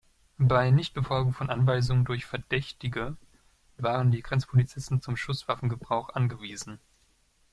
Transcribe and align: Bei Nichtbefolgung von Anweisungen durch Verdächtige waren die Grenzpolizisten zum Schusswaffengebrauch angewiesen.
Bei 0.39 0.71
Nichtbefolgung 0.71 1.31
von 1.31 1.51
Anweisungen 1.51 2.05
durch 2.05 2.25
Verdächtige 2.25 3.17
waren 3.77 4.09
die 4.09 4.23
Grenzpolizisten 4.23 4.99
zum 4.99 5.15
Schusswaffengebrauch 5.15 6.09
angewiesen. 6.09 6.79